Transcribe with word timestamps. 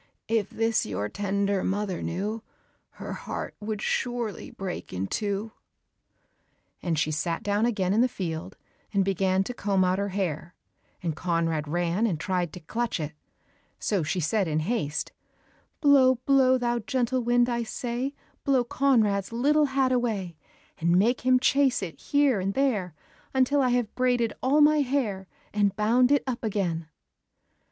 If 0.27 0.49
this 0.49 0.83
your 0.83 1.09
tender 1.09 1.63
mother 1.63 2.01
knew, 2.01 2.41
Her 2.93 3.13
heart 3.13 3.53
would 3.59 3.83
surely 3.83 4.49
break 4.49 4.91
in 4.91 5.05
two." 5.05 5.51
And 6.81 6.97
she 6.97 7.11
sat 7.11 7.43
down 7.43 7.67
again 7.67 7.93
in 7.93 8.01
the 8.01 8.07
field 8.07 8.57
and 8.91 9.05
began 9.05 9.43
to 9.43 9.53
comb 9.53 9.83
out 9.83 9.99
her 9.99 10.09
hair, 10.09 10.55
and 11.03 11.15
Conrad 11.15 11.67
ran 11.67 12.07
and 12.07 12.19
tried 12.19 12.51
to 12.53 12.59
clutch 12.59 12.99
it, 12.99 13.13
so 13.77 14.01
she 14.01 14.19
said 14.19 14.47
in 14.47 14.61
haste, 14.61 15.11
"Blow, 15.81 16.15
blow, 16.25 16.57
thou 16.57 16.79
gentle 16.79 17.21
wind, 17.21 17.47
I 17.47 17.61
say, 17.61 18.15
Blow 18.43 18.63
Conrad's 18.63 19.31
little 19.31 19.65
hat 19.65 19.91
away, 19.91 20.35
And 20.79 20.97
make 20.97 21.21
him 21.21 21.39
chase 21.39 21.83
it 21.83 21.99
here 22.01 22.39
and 22.39 22.55
there, 22.55 22.95
Until 23.35 23.61
I 23.61 23.69
have 23.69 23.93
braided 23.93 24.33
all 24.41 24.61
my 24.61 24.79
hair, 24.81 25.27
And 25.53 25.75
bound 25.75 26.11
it 26.11 26.23
up 26.25 26.43
again." 26.43 26.87